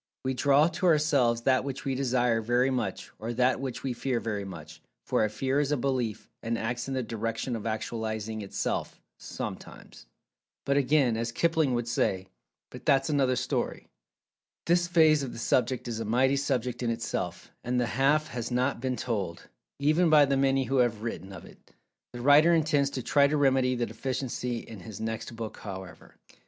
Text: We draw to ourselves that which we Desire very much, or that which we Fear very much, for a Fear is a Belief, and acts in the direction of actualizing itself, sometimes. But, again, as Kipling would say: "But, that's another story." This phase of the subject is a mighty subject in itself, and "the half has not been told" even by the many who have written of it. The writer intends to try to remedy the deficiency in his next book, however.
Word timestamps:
We 0.25 0.33
draw 0.33 0.67
to 0.67 0.87
ourselves 0.87 1.41
that 1.43 1.63
which 1.63 1.85
we 1.85 1.93
Desire 1.93 2.41
very 2.41 2.71
much, 2.71 3.11
or 3.19 3.33
that 3.33 3.59
which 3.61 3.83
we 3.83 3.93
Fear 3.93 4.19
very 4.19 4.43
much, 4.45 4.81
for 5.05 5.23
a 5.23 5.29
Fear 5.29 5.59
is 5.59 5.71
a 5.71 5.77
Belief, 5.77 6.27
and 6.41 6.57
acts 6.57 6.87
in 6.87 6.95
the 6.95 7.03
direction 7.03 7.55
of 7.55 7.67
actualizing 7.67 8.41
itself, 8.41 8.99
sometimes. 9.19 10.07
But, 10.65 10.75
again, 10.75 11.15
as 11.17 11.31
Kipling 11.31 11.75
would 11.75 11.87
say: 11.87 12.29
"But, 12.71 12.83
that's 12.83 13.11
another 13.11 13.35
story." 13.35 13.89
This 14.65 14.87
phase 14.87 15.21
of 15.21 15.33
the 15.33 15.37
subject 15.37 15.87
is 15.87 15.99
a 15.99 16.03
mighty 16.03 16.35
subject 16.35 16.81
in 16.81 16.89
itself, 16.89 17.51
and 17.63 17.79
"the 17.79 17.85
half 17.85 18.29
has 18.29 18.49
not 18.49 18.81
been 18.81 18.95
told" 18.95 19.49
even 19.77 20.09
by 20.09 20.25
the 20.25 20.35
many 20.35 20.63
who 20.63 20.77
have 20.77 21.03
written 21.03 21.31
of 21.31 21.45
it. 21.45 21.73
The 22.13 22.21
writer 22.21 22.55
intends 22.55 22.89
to 22.89 23.03
try 23.03 23.27
to 23.27 23.37
remedy 23.37 23.75
the 23.75 23.85
deficiency 23.85 24.61
in 24.61 24.79
his 24.79 24.99
next 24.99 25.35
book, 25.35 25.57
however. 25.57 26.15